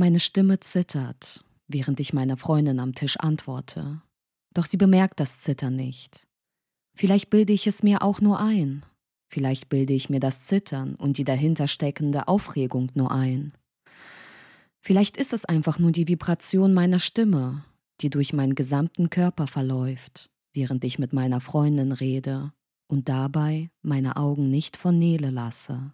[0.00, 4.00] Meine Stimme zittert, während ich meiner Freundin am Tisch antworte.
[4.54, 6.28] Doch sie bemerkt das Zittern nicht.
[6.94, 8.86] Vielleicht bilde ich es mir auch nur ein.
[9.26, 13.54] Vielleicht bilde ich mir das Zittern und die dahinter steckende Aufregung nur ein.
[14.80, 17.64] Vielleicht ist es einfach nur die Vibration meiner Stimme,
[18.00, 22.52] die durch meinen gesamten Körper verläuft, während ich mit meiner Freundin rede
[22.86, 25.90] und dabei meine Augen nicht von Nele lasse.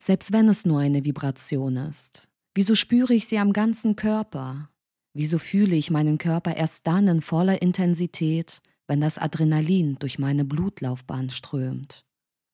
[0.00, 4.70] Selbst wenn es nur eine Vibration ist, wieso spüre ich sie am ganzen Körper?
[5.14, 10.44] Wieso fühle ich meinen Körper erst dann in voller Intensität, wenn das Adrenalin durch meine
[10.44, 12.04] Blutlaufbahn strömt?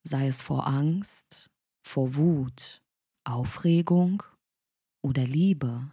[0.03, 1.49] Sei es vor Angst,
[1.85, 2.81] vor Wut,
[3.23, 4.23] Aufregung
[5.01, 5.89] oder Liebe.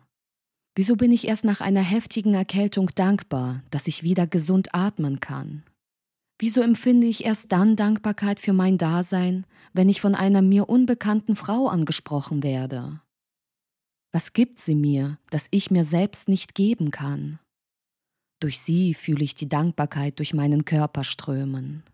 [0.77, 5.65] Wieso bin ich erst nach einer heftigen Erkältung dankbar, dass ich wieder gesund atmen kann?
[6.39, 11.37] Wieso empfinde ich erst dann Dankbarkeit für mein Dasein, wenn ich von einer mir unbekannten
[11.37, 13.01] Frau angesprochen werde?
[14.13, 17.39] Was gibt sie mir, das ich mir selbst nicht geben kann?
[18.41, 21.85] Durch sie fühle ich die Dankbarkeit durch meinen Körper strömen.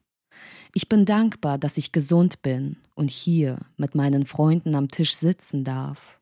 [0.74, 5.64] Ich bin dankbar, dass ich gesund bin und hier mit meinen Freunden am Tisch sitzen
[5.64, 6.20] darf.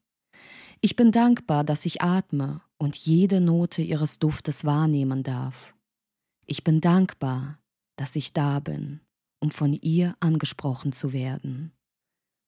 [0.80, 5.74] Ich bin dankbar, dass ich atme und jede Note ihres Duftes wahrnehmen darf.
[6.46, 7.58] Ich bin dankbar,
[7.96, 9.00] dass ich da bin,
[9.40, 11.72] um von ihr angesprochen zu werden.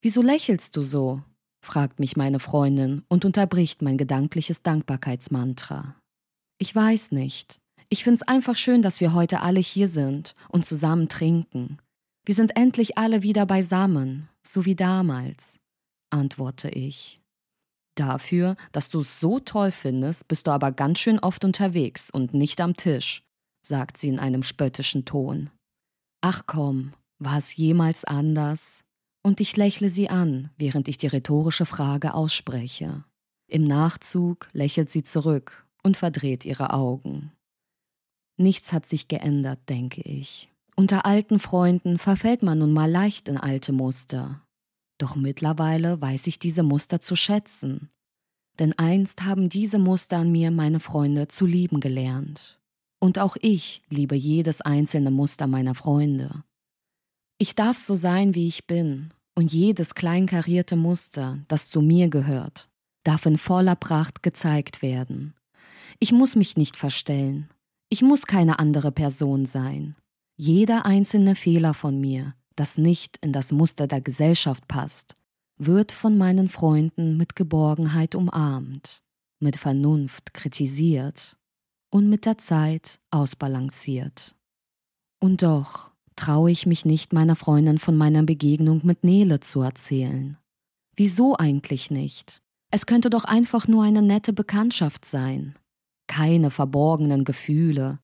[0.03, 1.23] Wieso lächelst du so?
[1.67, 5.97] Fragt mich meine Freundin und unterbricht mein gedankliches Dankbarkeitsmantra.
[6.59, 7.61] Ich weiß nicht.
[7.89, 11.79] Ich find's einfach schön, dass wir heute alle hier sind und zusammen trinken.
[12.25, 15.59] Wir sind endlich alle wieder beisammen, so wie damals,
[16.11, 17.21] antworte ich.
[17.97, 22.35] Dafür, dass du es so toll findest, bist du aber ganz schön oft unterwegs und
[22.35, 23.23] nicht am Tisch,
[23.63, 25.51] sagt sie in einem spöttischen Ton.
[26.21, 28.83] Ach komm, war es jemals anders?
[29.27, 33.03] Und ich lächle sie an, während ich die rhetorische Frage ausspreche.
[33.49, 37.33] Im Nachzug lächelt sie zurück und verdreht ihre Augen.
[38.37, 40.49] Nichts hat sich geändert, denke ich.
[40.77, 44.43] Unter alten Freunden verfällt man nun mal leicht in alte Muster.
[44.97, 47.91] Doch mittlerweile weiß ich diese Muster zu schätzen.
[48.61, 52.61] Denn einst haben diese Muster an mir meine Freunde zu lieben gelernt.
[53.01, 56.45] Und auch ich liebe jedes einzelne Muster meiner Freunde.
[57.39, 62.69] Ich darf so sein, wie ich bin, und jedes kleinkarierte Muster, das zu mir gehört,
[63.05, 65.35] darf in voller Pracht gezeigt werden.
[66.01, 67.49] Ich muss mich nicht verstellen,
[67.89, 69.95] ich muss keine andere Person sein.
[70.37, 75.15] Jeder einzelne Fehler von mir, das nicht in das Muster der Gesellschaft passt,
[75.57, 79.03] wird von meinen Freunden mit Geborgenheit umarmt,
[79.39, 81.37] mit Vernunft kritisiert
[81.91, 84.35] und mit der Zeit ausbalanciert.
[85.21, 90.39] Und doch traue ich mich nicht meiner Freundin von meiner Begegnung mit Nele zu erzählen.
[90.97, 92.43] Wieso eigentlich nicht?
[92.71, 95.55] Es könnte doch einfach nur eine nette Bekanntschaft sein
[96.07, 97.99] keine verborgenen Gefühle,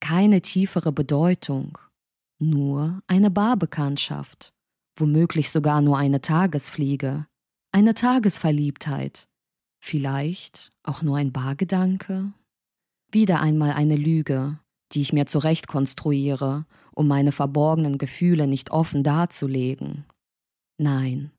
[0.00, 1.78] keine tiefere Bedeutung,
[2.38, 4.52] nur eine Barbekanntschaft,
[4.96, 7.26] womöglich sogar nur eine Tagesfliege,
[7.72, 9.28] eine Tagesverliebtheit,
[9.80, 12.32] vielleicht auch nur ein Bargedanke?
[13.10, 14.58] Wieder einmal eine Lüge,
[14.92, 16.66] die ich mir zurecht konstruiere,
[16.98, 20.04] um meine verborgenen Gefühle nicht offen darzulegen.
[20.78, 21.30] Nein,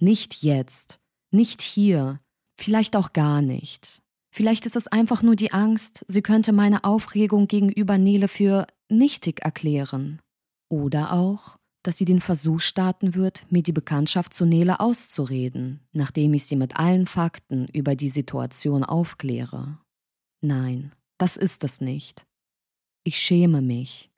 [0.00, 2.20] nicht jetzt, nicht hier,
[2.58, 4.02] vielleicht auch gar nicht.
[4.32, 9.44] Vielleicht ist es einfach nur die Angst, sie könnte meine Aufregung gegenüber Nele für nichtig
[9.44, 10.20] erklären.
[10.68, 16.34] Oder auch, dass sie den Versuch starten wird, mir die Bekanntschaft zu Nele auszureden, nachdem
[16.34, 19.78] ich sie mit allen Fakten über die Situation aufkläre.
[20.40, 22.26] Nein, das ist es nicht.
[23.04, 24.10] Ich schäme mich.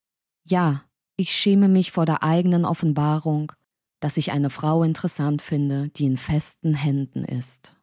[0.49, 0.86] Ja,
[1.16, 3.53] ich schäme mich vor der eigenen Offenbarung,
[4.00, 7.75] dass ich eine Frau interessant finde, die in festen Händen ist.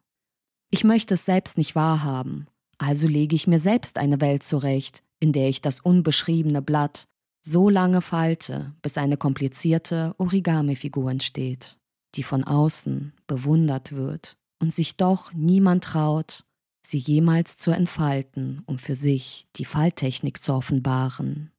[0.70, 2.46] Ich möchte es selbst nicht wahrhaben,
[2.78, 7.04] also lege ich mir selbst eine Welt zurecht, in der ich das unbeschriebene Blatt
[7.42, 11.76] so lange falte, bis eine komplizierte Origami-Figur entsteht,
[12.14, 16.44] die von außen bewundert wird und sich doch niemand traut,
[16.86, 21.50] sie jemals zu entfalten, um für sich die Falttechnik zu offenbaren.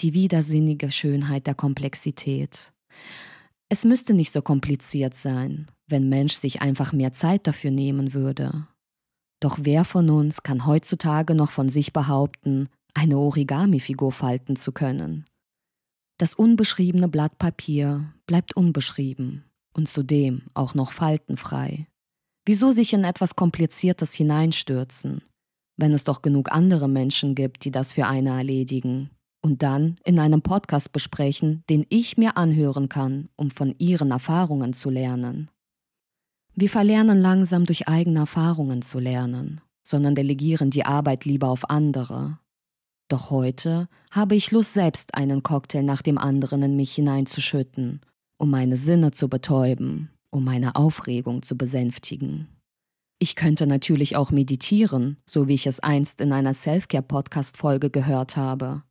[0.00, 2.74] Die widersinnige Schönheit der Komplexität.
[3.70, 8.66] Es müsste nicht so kompliziert sein, wenn Mensch sich einfach mehr Zeit dafür nehmen würde.
[9.40, 15.24] Doch wer von uns kann heutzutage noch von sich behaupten, eine Origami-Figur falten zu können?
[16.18, 21.86] Das unbeschriebene Blatt Papier bleibt unbeschrieben und zudem auch noch faltenfrei.
[22.44, 25.22] Wieso sich in etwas Kompliziertes hineinstürzen,
[25.78, 29.10] wenn es doch genug andere Menschen gibt, die das für eine erledigen
[29.46, 34.72] und dann in einem Podcast besprechen, den ich mir anhören kann, um von ihren Erfahrungen
[34.72, 35.48] zu lernen?
[36.56, 42.40] Wir verlernen langsam durch eigene Erfahrungen zu lernen, sondern delegieren die Arbeit lieber auf andere.
[43.08, 48.00] Doch heute habe ich Lust, selbst einen Cocktail nach dem anderen in mich hineinzuschütten,
[48.38, 52.48] um meine Sinne zu betäuben, um meine Aufregung zu besänftigen.
[53.20, 58.82] Ich könnte natürlich auch meditieren, so wie ich es einst in einer Selfcare-Podcast-Folge gehört habe.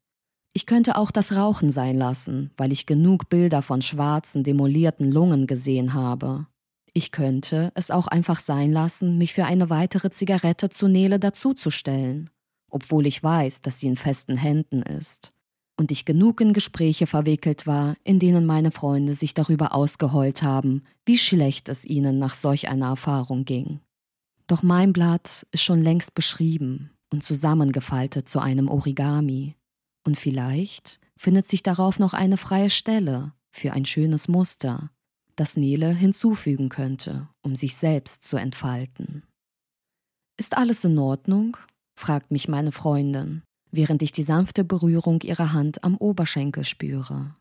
[0.55, 5.45] Ich könnte auch das Rauchen sein lassen, weil ich genug Bilder von schwarzen, demolierten Lungen
[5.45, 6.47] gesehen habe.
[6.93, 12.31] Ich könnte es auch einfach sein lassen, mich für eine weitere Zigarette zu Nele dazuzustellen
[12.75, 15.31] obwohl ich weiß, dass sie in festen Händen ist.
[15.77, 20.83] Und ich genug in Gespräche verwickelt war, in denen meine Freunde sich darüber ausgeheult haben,
[21.05, 23.79] wie schlecht es ihnen nach solch einer Erfahrung ging.
[24.47, 29.55] Doch mein Blatt ist schon längst beschrieben und zusammengefaltet zu einem Origami.
[30.05, 34.91] Und vielleicht findet sich darauf noch eine freie Stelle für ein schönes Muster,
[35.35, 39.23] das Nele hinzufügen könnte, um sich selbst zu entfalten.
[40.37, 41.57] Ist alles in Ordnung?
[41.97, 43.41] fragt mich meine Freundin,
[43.71, 47.35] während ich die sanfte Berührung ihrer Hand am Oberschenkel spüre.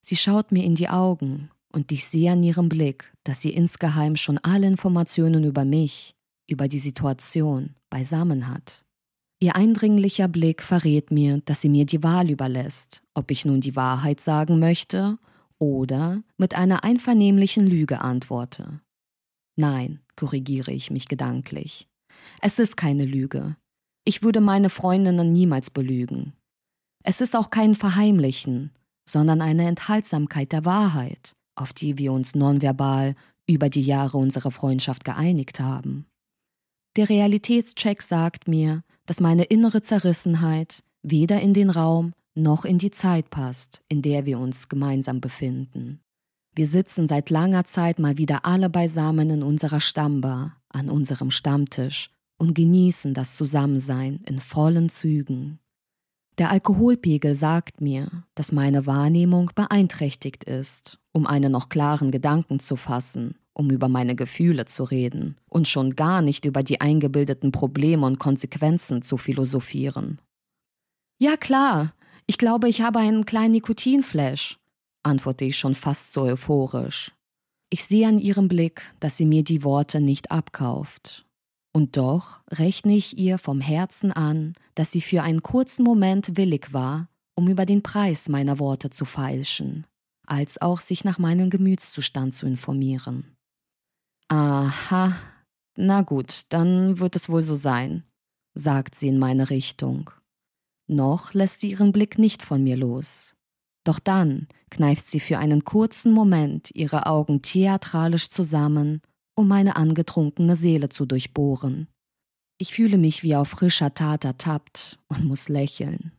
[0.00, 4.16] Sie schaut mir in die Augen und ich sehe an ihrem Blick, dass sie insgeheim
[4.16, 6.14] schon alle Informationen über mich,
[6.48, 8.86] über die Situation beisammen hat.
[9.40, 13.76] Ihr eindringlicher Blick verrät mir, dass sie mir die Wahl überlässt, ob ich nun die
[13.76, 15.18] Wahrheit sagen möchte
[15.58, 18.80] oder mit einer einvernehmlichen Lüge antworte.
[19.56, 21.88] Nein, korrigiere ich mich gedanklich.
[22.40, 23.56] Es ist keine Lüge.
[24.04, 26.32] Ich würde meine Freundinnen niemals belügen.
[27.04, 28.72] Es ist auch kein Verheimlichen,
[29.08, 33.14] sondern eine Enthaltsamkeit der Wahrheit, auf die wir uns nonverbal
[33.46, 36.06] über die Jahre unserer Freundschaft geeinigt haben.
[36.96, 42.90] Der Realitätscheck sagt mir, dass meine innere Zerrissenheit weder in den Raum noch in die
[42.90, 46.00] Zeit passt, in der wir uns gemeinsam befinden.
[46.54, 52.10] Wir sitzen seit langer Zeit mal wieder alle beisammen in unserer Stammbar, an unserem Stammtisch
[52.36, 55.58] und genießen das Zusammensein in vollen Zügen.
[56.36, 62.76] Der Alkoholpegel sagt mir, dass meine Wahrnehmung beeinträchtigt ist, um einen noch klaren Gedanken zu
[62.76, 68.06] fassen, um über meine Gefühle zu reden und schon gar nicht über die eingebildeten Probleme
[68.06, 70.20] und Konsequenzen zu philosophieren.
[71.18, 71.92] Ja klar,
[72.26, 74.58] ich glaube, ich habe einen kleinen Nikotinflash,
[75.02, 77.12] antworte ich schon fast so euphorisch.
[77.70, 81.26] Ich sehe an ihrem Blick, dass sie mir die Worte nicht abkauft
[81.78, 86.72] und doch rechne ich ihr vom Herzen an, dass sie für einen kurzen Moment willig
[86.72, 89.86] war, um über den Preis meiner Worte zu feilschen,
[90.26, 93.37] als auch sich nach meinem Gemütszustand zu informieren.
[94.28, 95.18] Aha,
[95.76, 98.04] na gut, dann wird es wohl so sein,
[98.54, 100.10] sagt sie in meine Richtung.
[100.86, 103.34] Noch lässt sie ihren Blick nicht von mir los.
[103.84, 109.00] Doch dann kneift sie für einen kurzen Moment ihre Augen theatralisch zusammen
[109.38, 111.86] um meine angetrunkene Seele zu durchbohren.
[112.58, 116.10] Ich fühle mich wie auf frischer Tat ertappt und muss lächeln.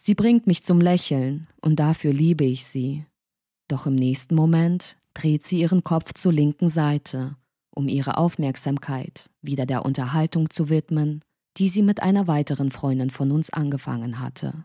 [0.00, 3.04] Sie bringt mich zum Lächeln und dafür liebe ich sie.
[3.68, 7.36] Doch im nächsten Moment dreht sie ihren Kopf zur linken Seite,
[7.74, 11.22] um ihre Aufmerksamkeit wieder der Unterhaltung zu widmen,
[11.56, 14.64] die sie mit einer weiteren Freundin von uns angefangen hatte.